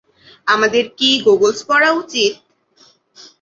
আমাদের 0.47 0.83
কি 0.97 1.09
গগলস 1.25 1.59
পরা 1.69 1.89
উচিত? 2.01 2.33